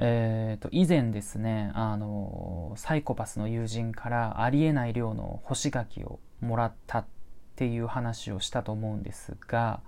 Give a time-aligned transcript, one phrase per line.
[0.00, 7.06] えーと、以前ですねあのサイコパスの友人からありえない量の干し柿をもらったっ
[7.56, 9.80] ていう話をしたと思うんですが、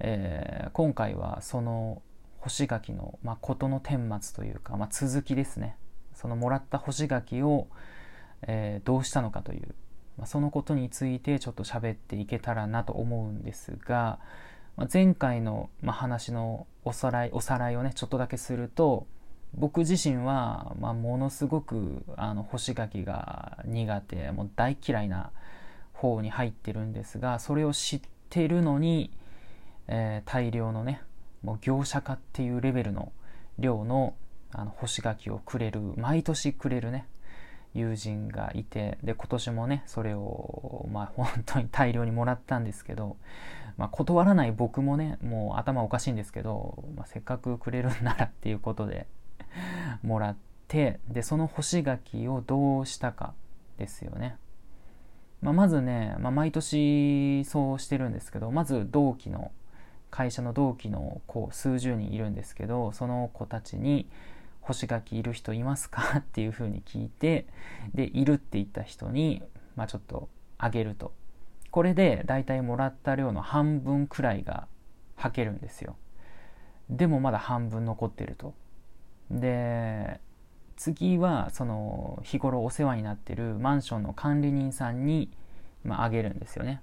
[0.00, 2.02] えー、今回はその
[2.40, 5.76] 干し柿の、まあ、事の顛末というか、まあ、続きですね。
[6.14, 7.68] そのもらった干し柿を、
[8.42, 9.74] えー、どうしたのかという、
[10.18, 14.18] まあ、そのことについてちょっと喋っていけたらなと思うんですが、
[14.76, 19.06] まあ、前回の、まあ、話のおさらいおさらいをねちょっとだけすると
[19.54, 25.30] 僕自身は、まあ、ものすごくあの干し柿が苦手もう大嫌いな
[25.92, 29.10] 方に入ってるんですがそれを知ってるのに、
[29.88, 31.02] えー、大量のね
[31.42, 33.12] もう業者化っていうレベルの
[33.58, 34.14] 量の
[34.54, 37.06] あの干し柿をくれる毎年くれるね
[37.74, 43.16] 友人がいてで今年もねそれをまあ本当に大量にもらったんですけど、
[43.78, 49.06] まあ、断らない僕もねもう頭おかしいんですけど、まあ、せっかくくれるんならっていうことで
[50.02, 50.36] もらっ
[50.68, 53.34] てでその干し柿をどうしたか
[53.78, 54.36] ですよね、
[55.40, 59.52] まあ、まずね、まあ、毎年そうしてるんですけどまず同期の
[60.10, 64.08] 会社の同期の子数十人いるんですけどその子たちに
[64.60, 67.46] 「干し柿いる人いますか?」っていうふうに聞いて
[67.94, 69.42] でいるって言った人に、
[69.74, 71.12] まあ、ちょっとあげると。
[71.70, 74.68] これで大体もらった量の半分くらいが
[75.16, 75.96] はけるんですよ。
[76.90, 78.54] でもまだ半分残ってると。
[79.30, 80.20] で
[80.76, 85.30] 次はその日頃お世話になってるマンションの管理人さんに、
[85.84, 86.82] まあ、げるんですよね。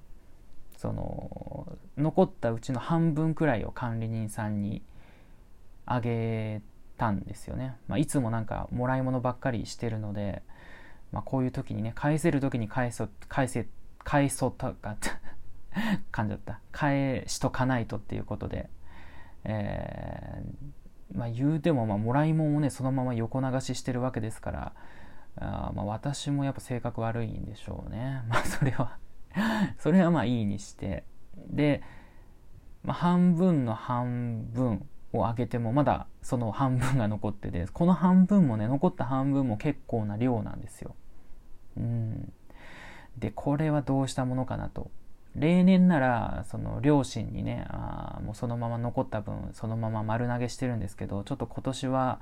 [0.77, 4.81] その残ったうちの半分くらいを管理人さんに
[5.85, 6.61] あげ
[6.97, 10.41] たんですよね、まあ、いつもなんかもらい物ばっかりしてるので、
[11.11, 13.67] まあ、こういう時にね返せる時に返そ返せ
[14.05, 14.95] 返そうとか
[16.11, 16.59] 噛んじゃった。
[16.71, 18.69] 返しとかないとっていうことで、
[19.43, 24.73] えー、まあ、言うてもまあもらい物をねそのまま横流ししてるわけですから
[25.38, 28.97] あまあ私もやっぱ性格悪いんでしょうね まあそれは
[29.77, 31.03] それはまあいいにして
[31.50, 31.81] で、
[32.84, 40.95] まあ、半分の半分をあげてもまだその半分が残っててこの半分もね残った半分も結構な量なんですよ。
[41.78, 42.34] うん、
[43.17, 44.91] でこれはどうしたものかなと。
[45.35, 52.19] 例年ならその両親にねあもうそのまま残った分そのまま丸投げしてるんですけどちょっと今年は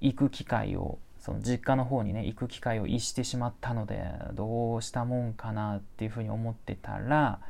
[0.00, 7.40] 行く機会をその実家の方にね行く機会を逸してしまったのでどうしたもんかなっていうふうに思ってたら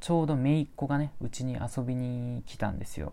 [0.00, 3.12] ちょうど姪っ子がねうちに遊びに来たんですよ。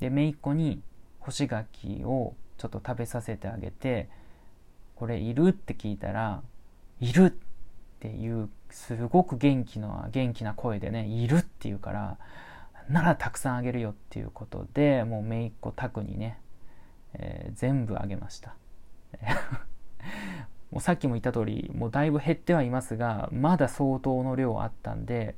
[0.00, 0.80] で姪っ子に
[1.20, 4.08] 干し柿をちょっと食べさせてあげて
[4.96, 5.48] これいる？
[5.48, 6.42] って聞いたら
[7.00, 7.38] いる
[7.98, 12.18] っていうすごく元気な元気な声でねいるって言うから
[12.88, 16.40] ならたくさんあげるよっていうことでもう姪っ子宅にね、
[17.14, 18.54] えー、全部あげました。
[20.70, 25.34] もうさっきも言った通りもうだいぶ減ってはいますがまだ相当の量あったんで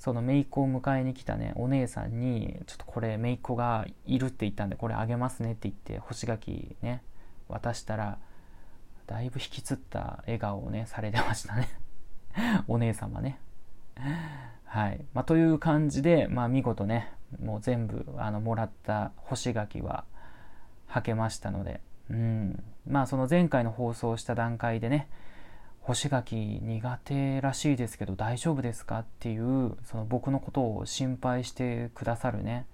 [0.00, 7.04] その姪っ子を迎えに来たねお姉さんにちょっとこれ姪っ子がいるって言ったんでこれあげますねって言って干し柿ね
[7.48, 8.18] 渡したら
[9.06, 11.83] だいぶ引きつった笑顔をねされてましたね。
[12.68, 13.38] お姉様ね。
[14.64, 20.04] はい、まあ、という感じで、まあ、見事ねもう全部あのもらった干し柿は
[20.86, 21.80] はけましたので
[22.10, 22.62] うん。
[22.86, 25.08] まあその前回の放送した段階でね
[25.80, 32.66] 干し柿苦手らしいですけど大丈夫ですかっていうその僕のことを心配してくださるね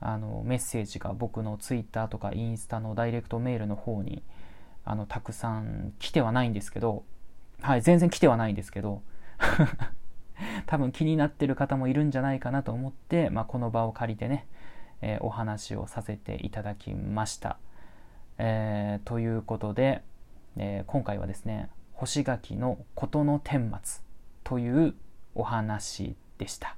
[0.00, 4.22] あのメッセージが僕の Twitter とかインスタのダイレクトメールの方に
[4.84, 7.04] あのたくさん来てはないんですけど
[7.60, 9.02] はい全然来てはないんですけど
[10.66, 14.46] 多分気になってる方もいるんじゃないかなと思って、まあ、この場を借りてね、
[15.00, 17.58] えー、お話をさせていただきました。
[18.38, 20.02] えー、ということで、
[20.56, 24.02] えー、今回はですね干し柿の事の顛末
[24.44, 24.94] という
[25.34, 26.76] お話でした。